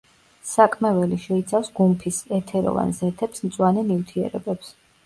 [0.51, 4.79] საკმეველი შეიცავს გუმფისს, ეთეროვან ზეთებს, მწვანე ნივთიერებებს.